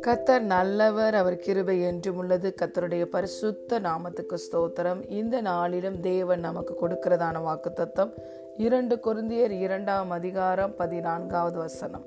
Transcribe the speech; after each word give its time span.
கத்தர் 0.00 0.40
நல்லவர் 0.40 1.14
அவர் 1.14 1.36
கிருபை 1.36 1.80
என்றும் 1.80 2.16
உள்ளது. 2.16 2.54
கத்தருடைய 2.60 3.04
பரிசுத்த 3.04 3.80
நாமத்துக்கு 3.80 4.36
ஸ்தோத்திரம். 4.36 5.02
இந்த 5.08 5.40
நாளிலும் 5.40 6.00
தேவன் 6.00 6.40
நமக்கு 6.40 6.76
கொடுக்கிறதான 6.80 7.42
வாக்குத்தத்தம் 7.46 8.10
இரண்டு 8.56 8.96
குருந்தியர் 8.96 9.50
இரண்டாம் 9.50 10.10
அதிகாரம் 10.10 10.76
பதினான்காவது 10.76 11.58
வசனம். 11.58 12.04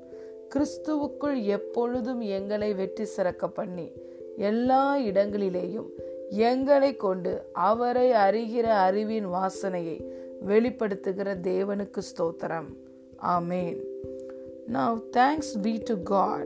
கிறிஸ்துவுக்குள் 0.54 1.42
எப்பொழுதும் 1.42 2.20
எங்களை 2.20 2.74
வெற்றி 2.74 3.04
சிறக்க 3.04 3.48
பண்ணி 3.48 3.92
எல்லா 4.36 4.98
இடங்களிலேயும் 4.98 5.88
எங்களை 6.28 6.96
கொண்டு 6.96 7.42
அவரை 7.52 8.12
அறிகிற 8.12 8.62
அறிவின் 8.62 9.26
வாசனையை 9.26 9.98
வெளிப்படுத்துகிற 10.46 11.34
தேவனுக்கு 11.42 11.98
ஸ்தோத்திரம். 11.98 12.83
ஆமேன் 13.35 13.79
Now 14.77 14.89
thanks 15.17 15.49
be 15.65 15.73
to 15.89 15.95
God 16.15 16.45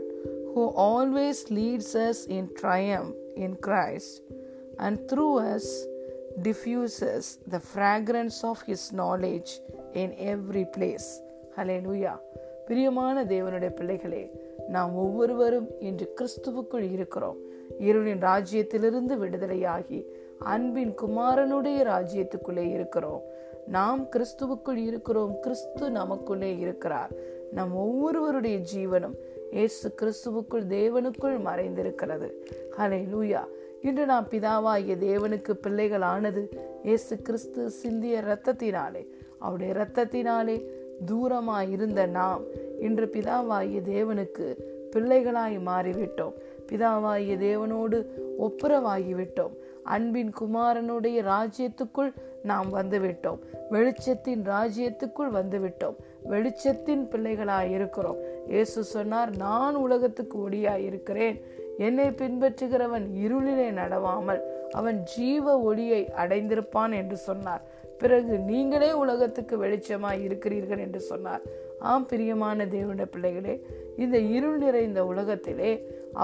who 0.54 0.64
always 0.88 1.40
leads 1.52 1.90
us 2.08 2.20
in 2.38 2.44
triumph 2.62 3.14
in 3.36 3.52
Christ 3.66 4.14
and 4.80 4.96
through 5.10 5.34
us 5.54 5.66
diffuses 6.42 7.24
the 7.48 7.62
fragrance 7.74 8.38
of 8.44 8.62
his 8.62 8.84
knowledge 8.92 9.52
in 9.94 10.10
every 10.32 10.66
place. 10.78 11.08
Hallelujah. 11.56 12.16
பிரியமான 12.68 13.24
தேவனுடைய 13.24 13.72
பிள்ளைகளே 13.74 14.24
நாம் 14.70 14.94
ஒவ்வொருவரும் 14.96 15.68
இன்று 15.80 16.06
கிறிஸ்துவுக்குள் 16.18 16.86
இருக்கிறோம் 16.92 17.40
இருளின் 17.88 18.24
ராஜ்யத்திலிருந்து 18.30 19.16
விடுதலையாகி 19.24 20.00
அன்பின் 20.54 20.94
குமாரனுடைய 21.02 21.80
ராஜ்யத்துக்குள்ளே 21.94 22.66
இருக்கிறோம் 22.74 23.22
நாம் 23.69 24.09
கிறிஸ்துவுக்குள் 24.13 24.77
இருக்கிறோம் 24.77 25.41
கிறிஸ்து 25.41 25.91
நமக்குள்ளே 25.91 26.59
இருக்கிறார். 26.59 27.11
நம் 27.53 27.77
ஒவ்வொருவருடைய 27.77 28.59
ஜீவனும் 28.75 29.15
இயேசு 29.51 29.95
கிறிஸ்துவுக்குள் 30.01 30.67
தேவனுக்குள் 30.67 31.37
மறைந்திருக்கிறது. 31.39 32.31
ஹலே 32.79 33.01
லூயா 33.13 33.45
இன்று 33.83 34.07
நாம் 34.07 34.27
பிதாவாகிய 34.31 34.97
தேவனுக்கு 34.97 35.53
பிள்ளைகள் 35.53 36.01
ஆனது 36.01 36.49
இயேசு 36.85 37.23
கிறிஸ்து 37.23 37.71
சிந்திய 37.71 38.23
இரத்தத்தினாலே. 38.27 39.07
அவருடைய 39.39 39.73
இரத்தத்தினாலே 39.75 40.57
தூரமாய் 41.07 41.71
இருந்த 41.71 42.07
நாம் 42.07 42.43
இன்று 42.81 43.07
பிதாவாகிய 43.07 43.81
தேவனுக்கு 43.95 44.57
பிள்ளைகளாய் 44.93 45.59
மாறிவிட்டோம். 45.61 46.33
பிதாவாகிய 46.67 47.37
தேவனோடு 47.39 48.07
ஒப்புரவாகிவிட்டோம். 48.41 49.55
அன்பின் 49.95 50.33
குமாரனுடைய 50.41 51.19
ராஜ்யத்துக்குள் 51.33 52.11
நாம் 52.43 52.69
வந்துவிட்டோம். 52.75 53.41
வெளிச்சத்தின் 53.71 54.43
ராஜ்யத்துக்குள் 54.45 55.31
வந்துவிட்டோம். 55.39 55.97
வெளிச்சத்தின் 56.31 57.05
பிள்ளைகளாய் 57.13 57.71
இருக்கிறோம். 57.71 58.19
இயேசு 58.47 58.85
சொன்னார் 58.95 59.31
நான் 59.37 59.75
உலகத்துக்கு 59.75 60.37
ஒளியாய் 60.49 60.85
இருக்கிறேன். 60.91 61.39
என்னை 61.79 62.07
பின்பற்றுகிறவன் 62.21 63.07
இருளிலே 63.25 63.69
நடவாமல் 63.81 64.41
அவன் 64.71 64.99
ஜீவ 65.03 65.59
ஒளியை 65.61 66.01
அடைந்திருப்பான் 66.17 66.95
என்று 66.95 67.17
சொன்னார். 67.29 67.63
பிறகு 67.99 68.35
நீங்களே 68.51 68.91
உலகத்துக்கு 68.93 69.55
வெளிச்சமாய் 69.65 70.23
இருக்கிறீர்கள் 70.23 70.79
என்று 70.79 71.01
சொன்னார். 71.01 71.41
ஆம் 71.91 72.07
பிரியமான 72.07 72.65
தேவனுடைய 72.65 73.09
பிள்ளைகளே 73.11 73.55
இந்த 73.97 74.19
இருள் 74.37 74.59
நிறைந்த 74.59 75.01
உலகத்திலே 75.07 75.73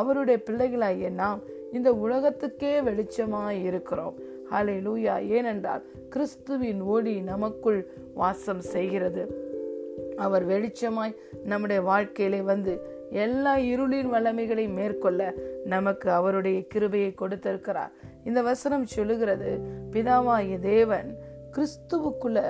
அவருடைய 0.01 0.37
பிள்ளைகளாகிய 0.47 1.11
நாம் 1.23 1.41
இந்த 1.75 1.91
உலகத்துக்கே 2.05 2.72
வெளிச்சமாய் 2.80 3.61
இருக்கிறோம். 3.69 4.17
ஹலே 4.50 4.77
லூயா 4.86 5.14
ஏனென்றால் 5.36 5.83
கிறிஸ்துவின் 6.11 6.83
ஒளி 6.94 7.14
நமக்குள் 7.31 7.81
வாசம் 8.14 8.62
செய்கிறது. 8.75 9.22
அவர் 10.16 10.44
வெளிச்சமாய் 10.48 11.14
நம்முடைய 11.44 11.81
வாழ்க்கையிலே 11.83 12.41
வந்து 12.50 12.72
எல்லா 13.25 13.53
இருளின் 13.72 14.11
வல்லமைகளை 14.14 14.66
மேற்கொள்ள 14.78 15.20
நமக்கு 15.64 16.08
அவருடைய 16.11 16.58
கிருபையை 16.66 17.14
கொடுத்திருக்கிறார். 17.14 17.92
இந்த 18.25 18.42
வசனம் 18.42 18.87
சொல்லுகிறது 18.87 19.50
பிதாவாய 19.93 20.59
தேவன் 20.60 21.09
கிறிஸ்துவுக்குள்ள 21.56 22.41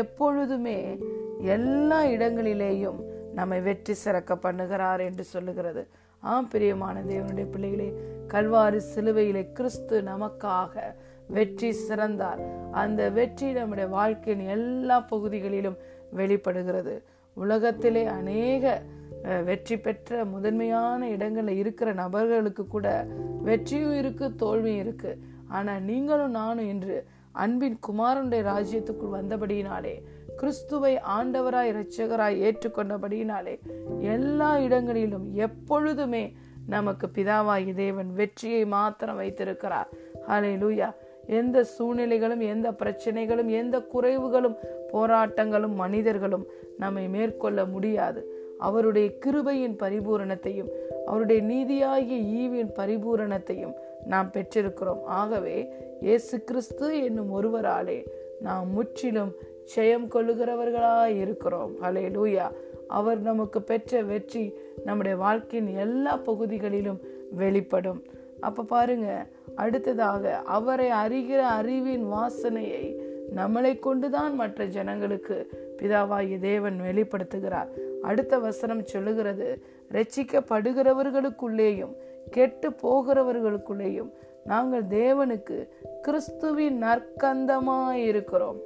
எப்பொழுதுமே 0.00 0.78
எல்லா 1.56 1.98
இடங்களிலேயும் 2.14 3.00
நம்மை 3.34 3.58
வெற்றி 3.60 3.94
சிறக்க 3.94 4.32
பண்ணுகிறார் 4.34 5.02
என்று 5.08 5.24
சொல்லுகிறது. 5.24 5.82
ஆம் 6.30 6.48
பிரியமான 6.48 6.96
தேவனுடைய 7.08 7.46
பிள்ளைகளே 7.50 7.86
கல்வாரி 8.32 8.80
சிலுவையிலே 8.92 9.42
கிறிஸ்து 9.52 9.96
நமக்காக 10.02 10.82
வெற்றி 11.28 11.70
சிறந்தார். 11.86 12.42
அந்த 12.82 13.00
வெற்றி 13.10 13.48
நம்முடைய 13.52 13.86
வாழ்க்கையின் 13.96 14.44
எல்லா 14.46 14.98
பகுதிகளிலும் 15.12 15.78
வெளிப்படுகிறது. 16.18 16.94
உலகத்திலே 17.36 18.04
அநேக 18.18 18.74
வெற்றி 19.48 19.76
பெற்ற 19.78 20.24
முதன்மையான 20.24 21.00
இடங்கள்ல 21.08 21.56
இருக்கிற 21.62 21.88
நபர்களுக்கு 22.02 22.66
கூட 22.66 22.86
வெற்றியும் 23.48 23.98
இருக்கு 23.98 24.28
தோல்வியும் 24.34 24.82
இருக்கு. 24.84 25.12
ஆனா 25.48 25.74
நீங்களும் 25.90 26.36
நானும் 26.40 26.68
இன்று 26.68 26.96
அன்பின் 27.44 27.78
குமாரனுடைய 27.88 28.42
ராஜ்யத்துக்குள் 28.52 29.16
வந்தபடியினாலே 29.18 29.94
கிறிஸ்துவை 30.36 30.98
ஆண்டவராய் 31.18 31.70
இரட்சகராய் 31.72 32.38
ஏற்றுக்கொண்டபடியினாலே 32.46 33.54
எல்லா 34.00 34.58
இடங்களிலும் 34.58 35.26
எப்பொழுதுமே 35.32 36.34
நமக்கு 36.66 37.06
பிதாவாகி 37.14 37.74
தேவன் 37.74 38.12
வெற்றியை 38.14 38.64
மாத்திரம் 38.64 39.16
வைத்திருக்கிறார். 39.16 39.88
ஹலே 40.28 40.52
லூயா 40.62 40.88
எந்த 41.26 41.66
சூழ்நிலைகளும் 41.78 42.40
எந்த 42.40 42.70
பிரச்சனைகளும் 42.70 43.46
எந்த 43.46 43.86
குறைவுகளும் 43.94 44.56
போராட்டங்களும் 44.92 45.74
மனிதர்களும் 45.74 46.46
நம்மை 46.78 47.08
மேற்கொள்ள 47.08 47.64
முடியாது. 47.64 48.20
அவருடைய 48.58 49.12
கிருபையின் 49.26 49.76
பரிபூரணத்தையும் 49.78 50.68
அவருடைய 51.06 51.42
நீதியாகிய 51.42 52.18
ஈவின் 52.42 52.72
பரிபூரணத்தையும் 52.76 53.74
நாம் 54.06 54.30
பெற்றிருக்கிறோம். 54.32 55.02
ஆகவே 55.04 55.56
இயேசு 56.00 56.44
கிறிஸ்து 56.44 57.04
என்னும் 57.04 57.32
ஒருவராலே 57.32 58.06
நாம் 58.40 58.72
முற்றிலும் 58.72 59.32
ஜெயம் 59.76 60.08
கொள்ளுகிறவர்களாய் 60.08 61.04
இருக்கிறோம். 61.04 61.82
அலே 61.82 61.84
லூயா 61.84 62.50
அவர் 62.88 63.20
நமக்கு 63.20 63.62
பெற்ற 63.62 64.02
வெற்றி 64.02 64.54
நம்முடைய 64.84 65.16
வாழ்க்கையின் 65.16 65.76
எல்லா 65.76 66.16
பகுதிகளிலும் 66.16 67.00
வெளிப்படும். 67.30 68.02
அப்ப 68.40 68.62
பாருங்க 68.62 69.26
அடுத்ததாக 69.54 70.36
அவரை 70.36 70.90
அறிகிற 70.90 71.38
அறிவின் 71.38 72.04
வாசனையை 72.04 73.00
நம்மளை 73.36 73.78
கொண்டுதான் 73.78 74.34
மற்ற 74.34 74.64
ஜனங்களுக்கு 74.64 75.50
பிதாவாகிய 75.76 76.40
தேவன் 76.40 76.80
வெளிப்படுத்துகிறார். 76.80 77.68
அடுத்த 78.02 78.38
வசனம் 78.38 78.84
சொல்லுகிறது 78.84 79.62
ரட்சிக்கப்படுகிறவர்களுக்குள்ளேயும் 79.92 81.94
கெட்டு 82.30 82.70
போகிறவர்களுக்குள்ளேயும் 82.70 84.10
நாங்கள் 84.44 84.84
தேவனுக்கு 84.84 85.68
கிறிஸ்துவின் 86.02 86.82
நற்கந்தமாய் 86.82 87.92
இருக்கிறோம் 87.92 88.56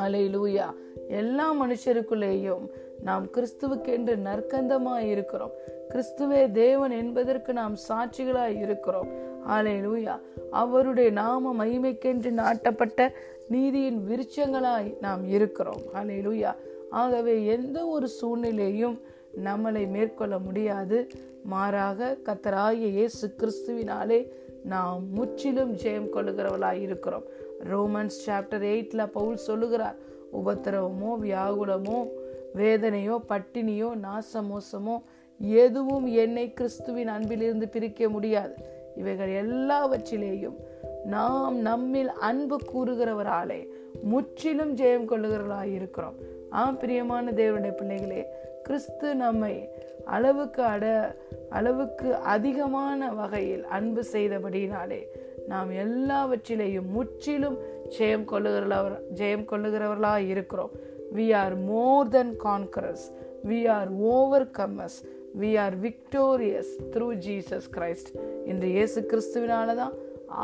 அலை 0.00 0.24
லூயா 0.36 0.68
எல்லா 1.08 1.46
மனுஷருக்குள்ளேயும் 1.60 2.64
நாம் 3.02 3.24
கிறிஸ்துவுக்கென்று 3.34 4.14
நற்கந்தமாய் 4.26 5.08
இருக்கிறோம். 5.14 5.52
கிறிஸ்துவே 5.90 6.40
தேவன் 6.52 6.94
என்பதற்கு 7.02 7.52
நாம் 7.52 7.76
சாட்சிகளாய் 7.88 8.58
இருக்கிறோம். 8.64 9.10
ஆலை 9.54 9.76
லூயா 9.86 10.16
அவருடைய 10.50 11.08
நாம 11.10 11.52
மகிமைக்கென்று 11.60 12.30
நாட்டப்பட்ட 12.40 13.08
நீதியின் 13.48 14.00
விருச்சங்களாய் 14.08 14.90
நாம் 15.00 15.22
இருக்கிறோம். 15.28 15.82
ஆலை 15.92 16.18
லூயா 16.26 16.52
ஆகவே 16.90 17.34
எந்த 17.56 17.78
ஒரு 17.86 18.08
சூழ்நிலையும் 18.08 18.96
நம்மளை 19.44 19.82
மேற்கொள்ள 19.88 20.38
முடியாது. 20.38 20.98
மாறாக 21.44 22.16
கத்தராகிய 22.24 22.88
இயேசு 22.96 23.26
கிறிஸ்துவினாலே 23.38 24.18
நாம் 24.64 25.12
முற்றிலும் 25.12 25.76
ஜெயம் 25.76 26.08
கொள்ளுகிறவளாய் 26.12 26.80
இருக்கிறோம். 26.80 27.22
ரோமன்ஸ் 27.70 28.18
சாப்டர் 28.26 28.64
எயிட்ல 28.64 29.06
பவுல் 29.06 29.36
சொல்லுகிறார் 29.36 29.96
உபத்திரவமோ 30.32 31.16
வியாகுலமோ 31.22 32.06
வேதனையோ 32.54 33.16
பட்டினியோ 33.28 33.90
நாசமோசமோ 34.02 35.02
எதுவும் 35.38 36.06
என்னை 36.06 36.52
கிறிஸ்துவின் 36.52 37.08
அன்பிலிருந்து 37.08 37.68
பிரிக்க 37.68 38.08
முடியாது. 38.08 38.54
இவைகள் 38.96 39.46
எல்லாவற்றிலேயும் 39.46 40.56
நாம் 41.04 41.58
நம்மில் 41.58 42.10
அன்பு 42.10 42.60
கூறுகிறவராலே 42.72 43.68
முற்றிலும் 44.02 44.76
ஜெயம் 44.76 45.08
கொள்ளுகிறவர்களாக 45.08 45.74
இருக்கிறோம். 45.74 46.14
ஆம் 46.50 46.78
பிரியமான 46.78 47.30
தேவனுடைய 47.30 47.70
பிள்ளைகளே 47.70 48.26
கிறிஸ்து 48.62 49.14
நம்மை 49.14 49.68
அளவுக்கு 50.04 50.62
அட 50.62 51.16
அளவுக்கு 51.50 52.14
அதிகமான 52.16 53.10
வகையில் 53.12 53.64
அன்பு 53.64 54.04
செய்தபடினாலே 54.12 55.02
நாம் 55.48 55.70
எல்லாவற்றிலேயும் 55.70 56.90
முற்றிலும் 56.90 57.58
ஜெயம் 57.98 58.24
கொள்ளுகிறவர் 58.24 58.96
ஜெயம் 59.14 59.46
கொள்ளுகிறவர்களா 59.50 60.16
இருக்கிறோம். 60.26 60.70
We 61.14 61.34
are 61.34 61.56
more 61.56 62.08
than 62.08 62.36
conquerors 62.44 63.06
we 63.48 63.68
are 63.68 63.90
overcomers 64.58 64.98
we 65.40 65.50
are 65.58 65.76
victorious 65.80 66.72
through 66.92 67.08
Jesus 67.26 67.68
Christ 67.76 68.10
இன்று 68.46 68.68
இயேசு 68.68 69.00
கிறிஸ்துவினால 69.10 69.74
தான் 69.74 69.94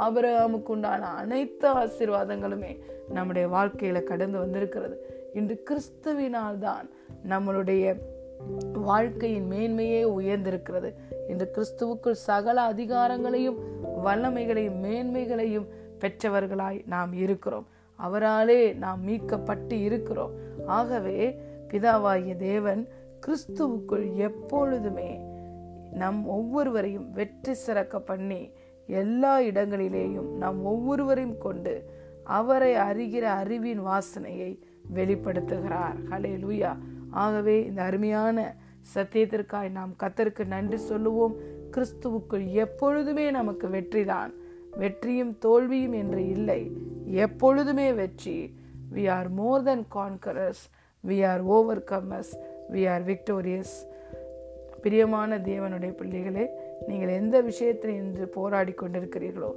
ஆபரகாமுக்கு 0.05 0.67
உண்டான 0.67 1.06
அனைத்து 1.06 1.69
ஆசீர்வாதங்களுமே 1.73 2.73
நம்முடைய 3.08 3.49
வாழ்க்கையில 3.49 4.03
கடந்து 4.03 4.38
வந்திருக்கிறது. 4.38 4.97
இன்று 5.35 5.62
கிறிஸ்துவினால் 5.70 6.58
தான் 6.58 6.91
நம்மளுடைய 7.29 7.97
வாழ்க்கையின் 8.73 9.50
மேன்மையே 9.50 10.03
உயர்ந்திருக்கிறது. 10.05 10.94
இன்று 11.29 11.50
கிறிஸ்துவுக்குள் 11.55 12.11
சகல 12.11 12.73
அதிகாரங்களையும் 12.73 13.56
வல்லமைகளையும் 14.05 14.81
மேன்மைகளையும் 14.83 15.67
பெற்றவர்களாய் 16.00 16.83
நாம் 16.87 17.12
இருக்கிறோம். 17.12 17.67
அவராலே 18.06 18.75
நாம் 18.75 19.09
மீட்கப்பட்டு 19.09 19.73
இருக்கிறோம். 19.73 20.31
ஆகவே 20.67 21.41
பிதாவாகிய 21.69 22.37
தேவன் 22.37 22.88
கிறிஸ்துவுக்குள் 23.27 24.15
எப்பொழுதுமே 24.15 25.21
நம் 25.93 26.27
ஒவ்வொருவரையும் 26.27 27.11
வெற்றி 27.11 27.55
சிறக்க 27.55 28.00
பண்ணி 28.00 28.50
எல்லா 28.87 29.39
இடங்களிலேயும் 29.39 30.29
நாம் 30.37 30.65
ஒவ்வொருவரையும் 30.65 31.39
கொண்டு 31.39 31.85
அவரை 32.25 32.75
அறிகிற 32.75 33.21
அறிவின் 33.21 33.81
வாசனையை 33.87 34.59
வெளிப்படுத்துகிறார். 34.94 35.97
ஹலே 36.11 36.32
லூயா 36.39 36.77
ஆகவே 37.25 37.57
இந்த 37.69 37.81
அருமையான 37.83 38.47
சத்தியத்திற்காய் 38.95 39.71
நாம் 39.79 39.93
கத்தருக்கு 40.03 40.45
நன்றி 40.47 40.79
சொல்லுவோம். 40.91 41.35
கிறிஸ்துவுக்குள் 41.75 42.45
எப்பொழுதுமே 42.65 43.27
நமக்கு 43.31 43.69
வெற்றிதான். 43.69 44.33
வெற்றியும் 44.79 45.35
தோல்வியும் 45.45 45.97
என்று 46.03 46.23
இல்லை. 46.29 46.63
எப்பொழுதுமே 47.27 47.89
வெற்றி. 47.93 48.39
We 48.95 49.05
are 49.17 49.29
more 49.39 49.63
than 49.63 49.85
conquerors 49.95 50.65
we 51.05 51.17
are 51.31 51.43
overcomers 51.91 52.33
we 52.73 52.83
are 52.93 53.05
victorious 53.05 53.75
பிரியமான 54.83 55.39
தேவனுடைய 55.49 55.93
பிள்ளைகளே 56.01 56.45
நீங்கள் 56.89 57.13
எந்த 57.21 57.37
விஷயத்தில் 57.41 57.95
இன்று 58.03 58.27
போராடி 58.37 58.73
கொண்டிருக்கிறீர்களோ 58.73 59.51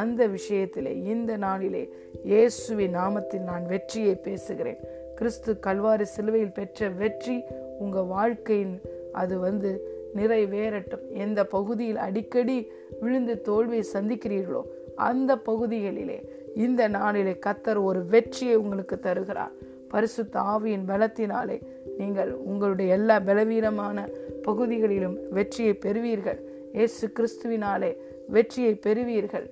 அந்த 0.00 0.20
விஷயத்திலே 0.36 0.92
இந்த 1.12 1.32
நாளிலே 1.44 1.82
இயேசுவின் 2.24 2.96
நாமத்தில் 2.96 3.48
நான் 3.50 3.64
வெற்றியை 3.66 4.14
பேசுகிறேன். 4.14 4.80
கிறிஸ்து 5.22 5.52
கல்வாரி 5.66 6.02
சிலுவையில் 6.02 6.54
பெற்ற 6.54 6.88
வெற்றி 7.00 7.34
உங்கள் 7.78 8.04
வாழ்க்கையின் 8.04 8.72
அது 9.12 9.34
வந்து 9.38 9.70
நிறைவேறட்டும். 10.16 11.04
எந்த 11.24 11.40
பகுதியில் 11.46 11.96
அடிக்கடி 11.96 12.56
விழுந்து 13.00 13.34
தோல்வியை 13.40 13.84
சந்திக்கிறீர்களோ 13.92 14.62
அந்த 14.94 15.36
பகுதிகளிலே 15.36 16.16
இந்த 16.54 16.88
நாளிலே 16.88 17.34
கத்தர் 17.46 17.80
ஒரு 17.82 18.00
வெற்றியை 18.04 18.56
உங்களுக்கு 18.56 18.98
தருகிறார். 18.98 19.52
பரிசுத்த 19.88 20.40
ஆவியின் 20.40 20.88
பலத்தினாலே 20.88 21.58
நீங்கள் 21.98 22.32
உங்களுடைய 22.32 22.92
எல்லா 22.92 23.18
பலவீனமான 23.18 24.08
பகுதிகளிலும் 24.42 25.16
வெற்றியை 25.30 25.74
பெறுவீர்கள். 25.74 26.40
இயேசு 26.72 27.12
கிறிஸ்துவினாலே 27.16 27.92
வெற்றியை 28.28 28.74
பெறுவீர்கள். 28.74 29.46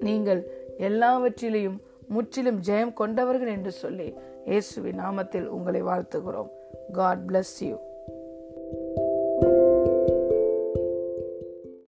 நீங்கள் 0.00 0.42
எல்லாவற்றிலையும் 0.88 1.78
முற்றிலும் 2.08 2.60
ஜெயம் 2.68 2.92
கொண்டவர்கள் 2.92 3.48
என்று 3.48 3.70
சொல்லி 3.70 4.08
இயேசுவின் 4.48 5.00
நாமத்தில் 5.00 5.46
உங்களை 5.46 5.82
வாழ்த்துகிறோம். 5.82 6.50
God 6.92 7.18
bless 7.26 7.56
you 7.58 7.78